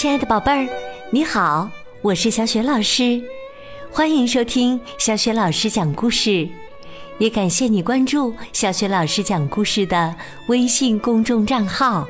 [0.00, 0.66] 亲爱的宝贝儿，
[1.10, 3.22] 你好，我是小雪老师，
[3.90, 6.48] 欢迎收听小雪老师讲故事，
[7.18, 10.16] 也感谢你关注小雪老师讲故事的
[10.46, 12.08] 微信公众账号。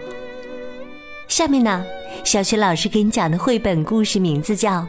[1.27, 1.85] 下面呢，
[2.23, 4.83] 小雪老师给你讲的绘本故事名字叫《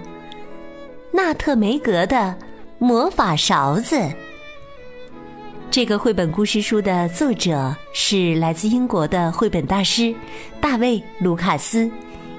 [1.11, 2.37] 纳特梅格的
[2.77, 3.95] 魔法勺子》。
[5.71, 10.13] 这个绘本故事书的作者是来自英国的绘本大师
[10.61, 11.89] 大卫·卢卡斯，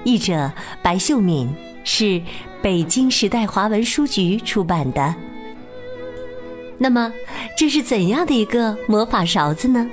[0.03, 1.49] 译者白秀敏，
[1.83, 2.21] 是
[2.61, 5.13] 北京时代华文书局出版的。
[6.77, 7.11] 那么，
[7.57, 9.89] 这是怎样的一个魔法勺子呢？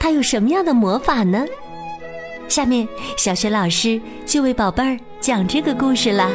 [0.00, 1.44] 它有什么样的魔法呢？
[2.48, 6.30] 下面，小雪老师就为宝贝儿讲这个故事啦。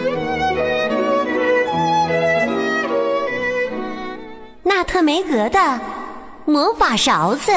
[4.64, 5.80] 纳特梅格的。
[6.50, 7.52] 魔法勺子，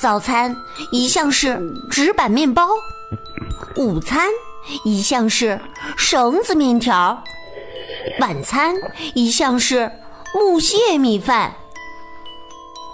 [0.00, 0.56] 早餐
[0.90, 2.66] 一向是纸板面包，
[3.76, 4.30] 午餐
[4.82, 5.60] 一向是
[5.94, 7.22] 绳子面条，
[8.18, 8.74] 晚餐
[9.14, 9.92] 一向是
[10.34, 11.54] 木屑米饭。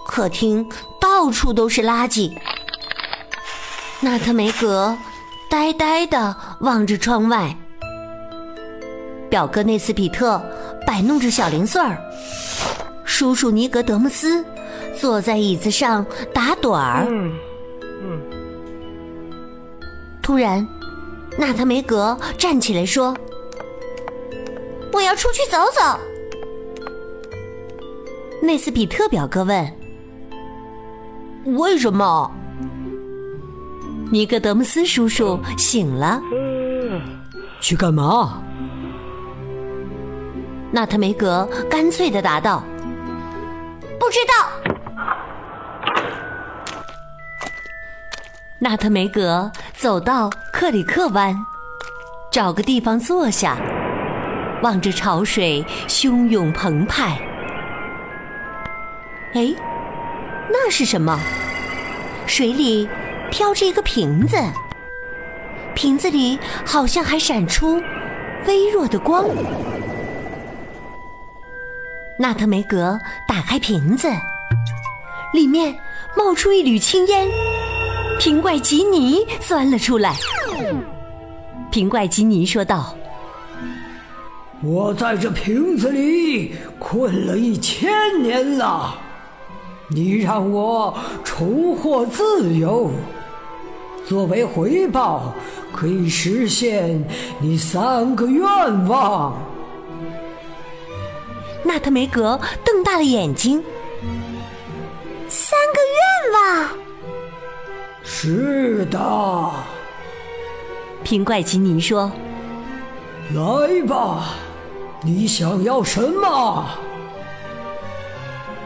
[0.04, 0.68] 客厅
[1.00, 2.36] 到处都是垃圾。
[4.00, 4.98] 纳特梅格
[5.48, 7.56] 呆呆的望着窗外，
[9.30, 10.44] 表哥内斯比特
[10.84, 11.96] 摆弄着小零碎儿。
[13.04, 14.44] 叔叔尼格德姆斯
[14.98, 17.06] 坐在椅子上打盹儿。
[20.22, 20.66] 突然，
[21.38, 23.16] 纳特梅格站起来说
[24.92, 26.00] ：“我要出去走走。”
[28.42, 29.72] 内斯比特表哥问
[31.56, 32.30] ：“为什么？”
[34.10, 36.20] 尼格德姆斯叔叔醒了。
[37.60, 38.42] 去干嘛？
[40.70, 42.62] 纳特梅格干脆的答道。
[43.98, 44.75] 不知道。
[48.58, 51.36] 纳特梅格走到克里克湾，
[52.32, 53.58] 找个地方坐下，
[54.62, 57.20] 望着潮水汹涌澎湃。
[59.34, 59.54] 哎，
[60.50, 61.20] 那是什么？
[62.26, 62.88] 水里
[63.30, 64.38] 飘着一个瓶子，
[65.74, 67.82] 瓶子里好像还闪出
[68.46, 69.26] 微弱的光。
[72.18, 74.08] 纳特梅格打开瓶子，
[75.34, 75.76] 里面
[76.16, 77.28] 冒出一缕青烟，
[78.18, 80.16] 瓶怪吉尼钻了出来。
[81.70, 82.94] 瓶怪吉尼说道
[84.64, 87.90] ：“我在这瓶子里困了一千
[88.22, 88.98] 年了，
[89.88, 92.90] 你让我重获自由，
[94.06, 95.34] 作为回报，
[95.72, 97.04] 可以实现
[97.40, 98.44] 你三个愿
[98.88, 99.36] 望。”
[101.62, 103.62] 纳特梅格瞪大了眼睛。
[105.28, 106.75] 三个愿望。
[108.26, 108.98] 是的。
[111.04, 112.10] 平怪奇尼说
[113.32, 114.34] ：“来吧，
[115.04, 116.66] 你想要什么？”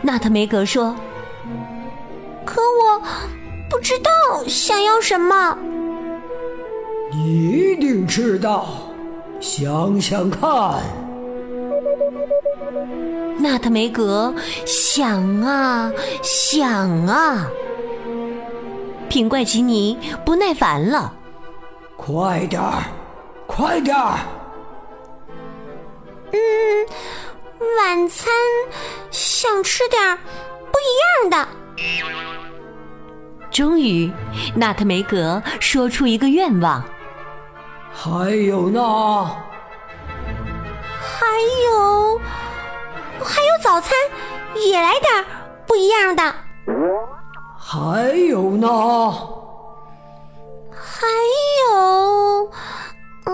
[0.00, 0.97] 纳特梅格说
[2.47, 3.03] ：“可我
[3.69, 4.10] 不知道
[4.48, 5.59] 想要什么。”
[7.12, 8.66] 你一定知道，
[9.41, 10.81] 想想看。
[13.38, 14.32] 纳特梅格
[14.65, 15.92] 想啊
[16.22, 17.47] 想啊，
[19.10, 21.12] 品怪吉尼不耐烦了，
[21.97, 22.84] 快点儿，
[23.44, 24.21] 快点儿！
[26.31, 26.87] 嗯，
[27.76, 28.32] 晚餐
[29.10, 30.16] 想吃点
[30.71, 31.48] 不一样的。
[33.50, 34.12] 终于，
[34.54, 36.81] 纳特梅格说出一个愿望。
[37.92, 38.81] 还有呢？
[41.00, 41.27] 还
[41.69, 42.16] 有，
[43.19, 43.92] 还有早餐，
[44.54, 45.25] 也来点
[45.66, 46.32] 不一样的。
[47.73, 48.67] 还有呢？
[50.73, 51.07] 还
[51.71, 52.51] 有，
[53.27, 53.33] 嗯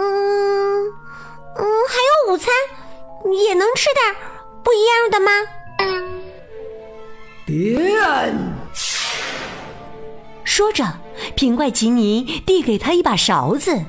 [1.56, 2.52] 嗯，还有午餐，
[3.46, 4.14] 也能吃点
[4.62, 5.30] 不一样的吗？
[7.46, 8.36] 变！
[10.44, 10.84] 说着，
[11.34, 13.86] 平怪吉尼递给他一把勺子，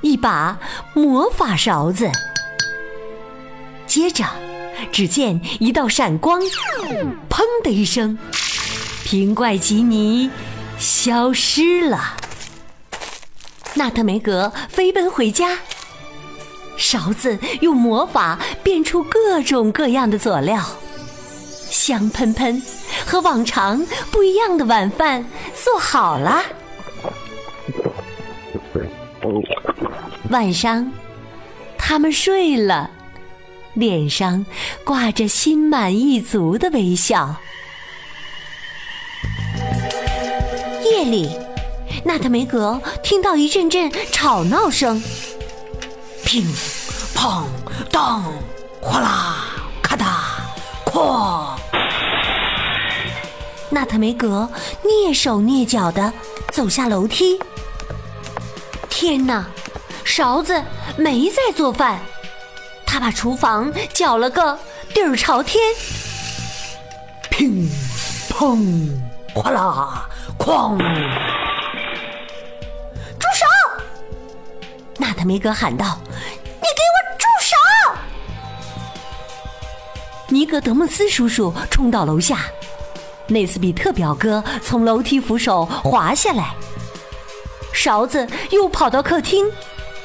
[0.00, 0.58] 一把
[0.94, 2.10] 魔法勺子。
[3.86, 4.24] 接着，
[4.90, 6.40] 只见一道闪光，
[7.28, 8.18] 砰的一声，
[9.10, 10.30] 瓶怪吉尼
[10.78, 12.16] 消失了。
[13.74, 15.58] 纳特梅格飞奔回家，
[16.76, 20.64] 勺子用魔法变出各种各样的佐料，
[21.68, 22.62] 香喷喷，
[23.04, 25.26] 和往常不一样的晚饭
[25.60, 26.44] 做好了。
[30.30, 30.88] 晚上，
[31.76, 32.88] 他们睡了。
[33.74, 34.46] 脸上
[34.84, 37.34] 挂着心满意足的微笑。
[40.90, 41.30] 夜里，
[42.04, 45.00] 纳特梅格听到一阵阵吵闹声，
[46.24, 46.44] 乒、
[47.14, 47.44] 乓、
[47.92, 48.24] 当、
[48.80, 49.36] 哗啦、
[49.80, 50.04] 咔嗒、
[50.84, 51.56] 哐。
[53.70, 54.50] 纳特梅格
[54.82, 56.12] 蹑手蹑脚的
[56.50, 57.38] 走下楼梯。
[58.88, 59.46] 天哪，
[60.04, 60.60] 勺子
[60.96, 62.00] 没在做饭，
[62.84, 64.58] 他把厨房搅了个
[64.92, 65.62] 底儿朝天。
[67.30, 67.70] 乒、
[68.28, 68.90] 砰、
[69.34, 70.76] 哗啦、哐！
[73.18, 73.46] 住手！
[74.98, 75.98] 纳塔梅格喊道
[76.60, 77.56] ：“你给我住手！”
[80.28, 82.38] 尼格德莫斯叔叔冲到楼下。
[83.28, 86.52] 内斯比特表哥从楼梯扶手滑下来，
[87.72, 89.46] 勺子又跑到客厅，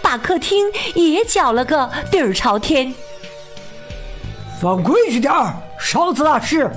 [0.04, 2.94] 把客厅也搅了个底儿朝天。
[4.62, 6.72] 放规矩点儿，勺子大师。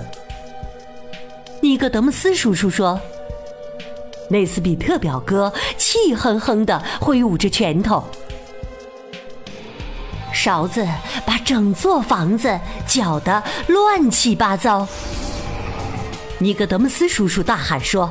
[1.60, 3.00] 尼格德姆斯叔叔说
[4.30, 8.04] ：“内斯比特表哥气哼哼的挥舞着拳头，
[10.32, 10.86] 勺子
[11.26, 14.86] 把整座房子搅得乱七八糟。”
[16.38, 18.08] 尼格德姆斯叔叔大喊说：“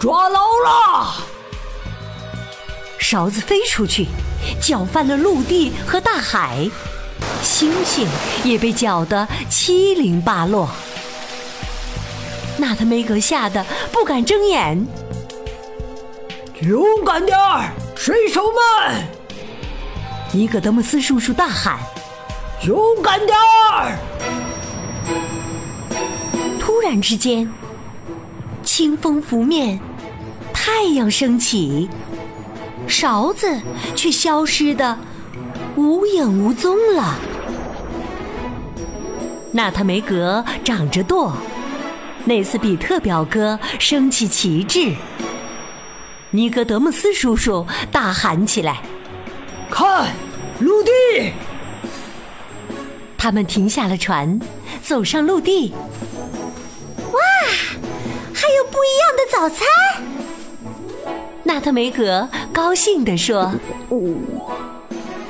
[0.00, 1.14] 抓牢了！”
[2.98, 4.06] 勺子飞出去，
[4.58, 6.66] 搅翻了陆地和大海，
[7.42, 8.08] 星星
[8.42, 10.66] 也被搅得七零八落。
[12.58, 14.86] 纳特梅格吓得不敢睁眼。
[16.62, 19.04] 勇敢点儿，水手们！
[20.32, 21.78] 尼格德姆斯叔叔大喊
[22.66, 23.98] ：“勇敢点儿！”
[26.58, 27.48] 突然之间，
[28.62, 29.78] 清风拂面，
[30.52, 31.88] 太阳升起，
[32.86, 33.60] 勺子
[33.94, 34.96] 却消失的
[35.76, 37.16] 无影无踪了。
[39.52, 41.32] 纳特梅格长着舵，
[42.26, 44.94] 内斯比特表哥升起旗帜，
[46.30, 48.80] 尼格德姆斯叔叔大喊起来
[49.70, 50.10] ：“看，
[50.58, 50.90] 陆地！”
[53.18, 54.40] 他们停下了船，
[54.82, 55.74] 走上陆地。
[57.12, 57.20] 哇，
[58.32, 59.66] 还有不一样的早餐！
[61.42, 63.52] 纳特梅格高兴地说：“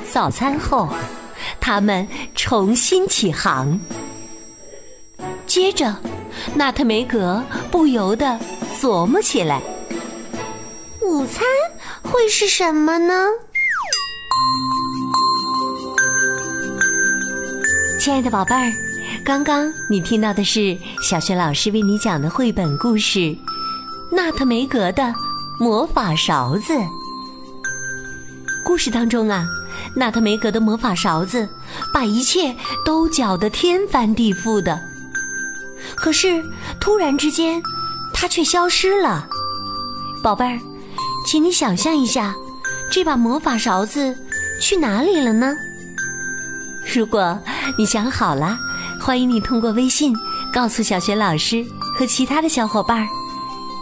[0.09, 0.89] 早餐后，
[1.59, 3.77] 他们重新起航。
[5.45, 5.93] 接着，
[6.53, 8.39] 纳特梅格不由得
[8.79, 9.61] 琢磨起来：
[11.01, 11.43] 午餐
[12.03, 13.27] 会是什么呢？”
[17.99, 18.71] 亲爱的宝贝儿，
[19.25, 23.19] 刚刚你听到的是小学老师为你讲的绘本故事
[24.11, 25.11] 《纳特梅格的
[25.59, 26.73] 魔法勺子》。
[28.63, 29.47] 故事当中啊，
[29.95, 31.49] 纳特梅格的魔法勺子
[31.93, 32.55] 把一切
[32.85, 34.79] 都搅得天翻地覆的。
[36.05, 36.45] 可是
[36.79, 37.59] 突然之间，
[38.13, 39.27] 它却消失了。
[40.21, 40.59] 宝贝儿，
[41.25, 42.35] 请你想象一下，
[42.91, 44.15] 这把魔法勺子
[44.61, 45.51] 去哪里了呢？
[46.93, 47.39] 如果
[47.75, 48.55] 你想好了，
[49.01, 50.15] 欢迎你通过微信
[50.53, 51.65] 告诉小雪老师
[51.97, 53.07] 和其他的小伙伴儿。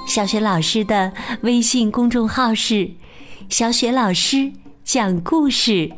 [0.07, 1.11] 小雪老师的
[1.41, 2.89] 微信公众号是
[3.51, 4.49] “小雪老师
[4.85, 5.91] 讲故事”，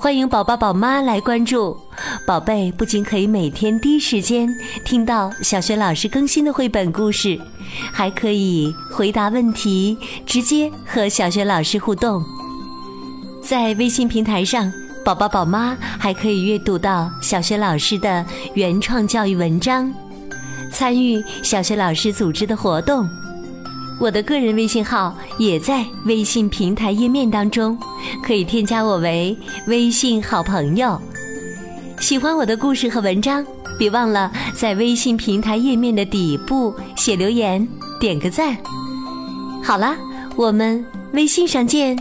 [0.00, 1.76] 欢迎宝宝宝妈来关注。
[2.24, 4.48] 宝贝不仅可以每天第一时间
[4.84, 7.36] 听到小学老师更新的绘本故事，
[7.92, 12.22] 还可以回答问题，直接和小学老师互动。
[13.42, 14.72] 在微信平台上。
[15.04, 19.90] 宝宝宝妈还可以阅读到小学老师的原创教育文章，
[20.70, 23.08] 参与小学老师组织的活动。
[24.00, 27.76] 我的个人微信号也在微信平台页面当中，
[28.22, 29.36] 可以添加我为
[29.66, 31.00] 微信好朋友。
[31.98, 33.44] 喜欢我的故事和文章，
[33.76, 37.66] 别忘了在微信平台页面的底部写留言，
[37.98, 38.56] 点个赞。
[39.64, 39.96] 好了，
[40.36, 41.98] 我们微信上见。